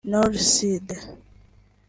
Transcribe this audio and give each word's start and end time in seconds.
Nord- 0.11 0.41
Sud 0.41 0.87